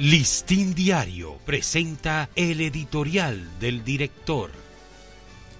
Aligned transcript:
Listín 0.00 0.74
Diario 0.74 1.36
presenta 1.44 2.30
el 2.34 2.62
editorial 2.62 3.60
del 3.60 3.84
director. 3.84 4.50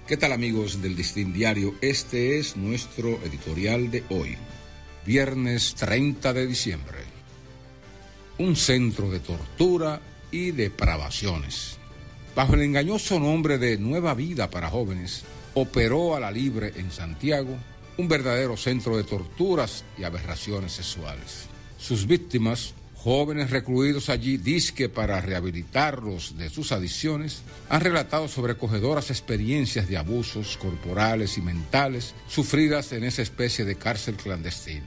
¿Qué 0.07 0.17
tal 0.17 0.33
amigos 0.33 0.81
del 0.81 0.97
Listín 0.97 1.35
Diario? 1.35 1.75
Este 1.83 2.39
es 2.39 2.57
nuestro 2.57 3.21
editorial 3.23 3.91
de 3.91 4.03
hoy, 4.09 4.39
viernes 5.05 5.75
30 5.75 6.33
de 6.33 6.47
diciembre. 6.47 7.01
Un 8.39 8.57
centro 8.57 9.11
de 9.11 9.21
tortura 9.21 10.01
y 10.31 10.53
depravaciones. 10.53 11.77
Bajo 12.35 12.55
el 12.55 12.63
engañoso 12.63 13.21
nombre 13.21 13.59
de 13.59 13.77
Nueva 13.77 14.15
Vida 14.15 14.49
para 14.49 14.71
Jóvenes, 14.71 15.23
operó 15.53 16.17
a 16.17 16.21
la 16.21 16.31
libre 16.31 16.73
en 16.77 16.91
Santiago 16.91 17.59
un 17.99 18.09
verdadero 18.09 18.57
centro 18.57 18.97
de 18.97 19.05
torturas 19.05 19.85
y 19.99 20.05
aberraciones 20.05 20.73
sexuales. 20.73 21.45
Sus 21.77 22.07
víctimas 22.07 22.73
Jóvenes 23.03 23.49
recluidos 23.49 24.11
allí, 24.11 24.37
disque 24.37 24.91
para 24.91 25.23
rehabilitarlos 25.23 26.37
de 26.37 26.51
sus 26.51 26.71
adicciones, 26.71 27.41
han 27.71 27.81
relatado 27.81 28.29
sobrecogedoras 28.29 29.09
experiencias 29.09 29.89
de 29.89 29.97
abusos 29.97 30.59
corporales 30.59 31.39
y 31.39 31.41
mentales 31.41 32.15
sufridas 32.29 32.93
en 32.93 33.05
esa 33.05 33.23
especie 33.23 33.65
de 33.65 33.77
cárcel 33.77 34.17
clandestina. 34.17 34.85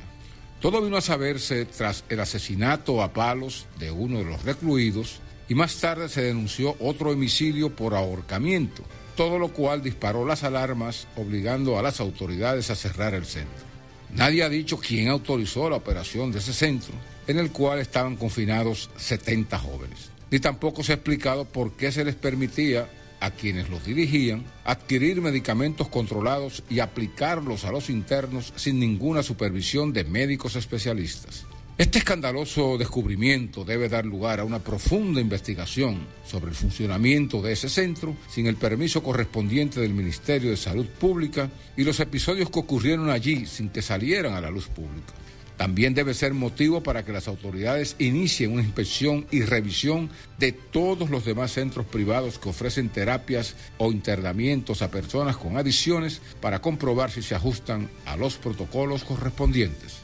Todo 0.61 0.79
vino 0.83 0.95
a 0.95 1.01
saberse 1.01 1.65
tras 1.65 2.03
el 2.07 2.19
asesinato 2.19 3.01
a 3.01 3.13
palos 3.13 3.65
de 3.79 3.89
uno 3.89 4.19
de 4.19 4.25
los 4.25 4.43
recluidos 4.43 5.19
y 5.49 5.55
más 5.55 5.79
tarde 5.79 6.07
se 6.07 6.21
denunció 6.21 6.75
otro 6.79 7.09
homicidio 7.09 7.75
por 7.75 7.95
ahorcamiento, 7.95 8.83
todo 9.17 9.39
lo 9.39 9.51
cual 9.51 9.81
disparó 9.81 10.23
las 10.23 10.43
alarmas 10.43 11.07
obligando 11.15 11.79
a 11.79 11.81
las 11.81 11.99
autoridades 11.99 12.69
a 12.69 12.75
cerrar 12.75 13.15
el 13.15 13.25
centro. 13.25 13.72
Nadie 14.15 14.43
ha 14.43 14.49
dicho 14.49 14.77
quién 14.77 15.07
autorizó 15.07 15.69
la 15.69 15.77
operación 15.77 16.31
de 16.31 16.39
ese 16.39 16.53
centro, 16.53 16.93
en 17.25 17.39
el 17.39 17.51
cual 17.51 17.79
estaban 17.79 18.15
confinados 18.15 18.89
70 18.97 19.57
jóvenes. 19.57 20.11
Ni 20.29 20.39
tampoco 20.39 20.83
se 20.83 20.91
ha 20.91 20.95
explicado 20.95 21.45
por 21.45 21.73
qué 21.73 21.91
se 21.91 22.05
les 22.05 22.15
permitía 22.15 22.89
a 23.19 23.31
quienes 23.31 23.69
los 23.69 23.85
dirigían 23.85 24.43
adquirir 24.65 25.21
medicamentos 25.21 25.87
controlados 25.87 26.63
y 26.69 26.79
aplicarlos 26.79 27.65
a 27.65 27.71
los 27.71 27.89
internos 27.89 28.53
sin 28.55 28.79
ninguna 28.79 29.23
supervisión 29.23 29.93
de 29.93 30.03
médicos 30.03 30.55
especialistas. 30.55 31.45
Este 31.75 31.97
escandaloso 31.97 32.77
descubrimiento 32.77 33.65
debe 33.65 33.89
dar 33.89 34.05
lugar 34.05 34.39
a 34.39 34.43
una 34.43 34.59
profunda 34.59 35.19
investigación 35.19 36.05
sobre 36.23 36.49
el 36.49 36.55
funcionamiento 36.55 37.41
de 37.41 37.53
ese 37.53 37.67
centro 37.67 38.15
sin 38.29 38.45
el 38.45 38.57
permiso 38.57 39.01
correspondiente 39.01 39.81
del 39.81 39.95
Ministerio 39.95 40.51
de 40.51 40.57
Salud 40.57 40.85
Pública 40.85 41.49
y 41.75 41.83
los 41.83 41.99
episodios 41.99 42.51
que 42.51 42.59
ocurrieron 42.59 43.09
allí 43.09 43.47
sin 43.47 43.69
que 43.69 43.81
salieran 43.81 44.33
a 44.33 44.41
la 44.41 44.51
luz 44.51 44.67
pública. 44.67 45.13
También 45.57 45.95
debe 45.95 46.13
ser 46.13 46.35
motivo 46.35 46.83
para 46.83 47.03
que 47.03 47.11
las 47.11 47.27
autoridades 47.27 47.95
inicien 47.97 48.51
una 48.51 48.61
inspección 48.61 49.25
y 49.31 49.41
revisión 49.41 50.11
de 50.37 50.51
todos 50.51 51.09
los 51.09 51.25
demás 51.25 51.53
centros 51.53 51.87
privados 51.87 52.37
que 52.37 52.49
ofrecen 52.49 52.89
terapias 52.89 53.55
o 53.79 53.91
internamientos 53.91 54.83
a 54.83 54.91
personas 54.91 55.37
con 55.37 55.57
adicciones 55.57 56.21
para 56.39 56.61
comprobar 56.61 57.09
si 57.09 57.23
se 57.23 57.33
ajustan 57.33 57.89
a 58.05 58.15
los 58.15 58.35
protocolos 58.35 59.03
correspondientes. 59.03 60.03